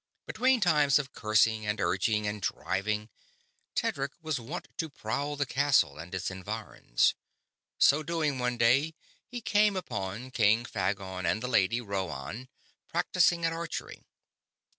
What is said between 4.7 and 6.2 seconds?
to prowl the castle and